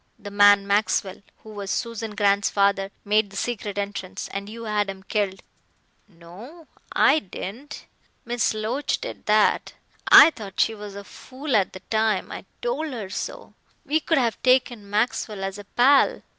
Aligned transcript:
The 0.17 0.31
man 0.31 0.65
Maxwell, 0.65 1.21
who 1.43 1.51
was 1.51 1.69
Susan 1.69 2.15
Grant's 2.15 2.49
father, 2.49 2.89
made 3.05 3.29
the 3.29 3.35
secret 3.35 3.77
entrance, 3.77 4.27
and 4.29 4.49
you 4.49 4.63
had 4.63 4.89
him 4.89 5.03
killed." 5.03 5.43
"No, 6.07 6.65
I 6.91 7.19
didn't. 7.19 7.85
Miss 8.25 8.55
Loach 8.55 8.99
did 8.99 9.27
that. 9.27 9.73
I 10.07 10.31
thought 10.31 10.59
she 10.59 10.73
was 10.73 10.95
a 10.95 11.03
fool 11.03 11.55
at 11.55 11.73
the 11.73 11.81
time. 11.81 12.31
I 12.31 12.45
told 12.63 12.91
her 12.93 13.11
so. 13.11 13.53
We 13.85 13.99
could 13.99 14.17
have 14.17 14.41
taken 14.41 14.89
Maxwell 14.89 15.43
as 15.43 15.59
a 15.59 15.65
pal. 15.65 16.23